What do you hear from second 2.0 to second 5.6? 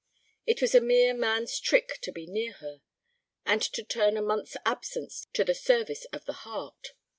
to be near her, and to turn a month's absence to the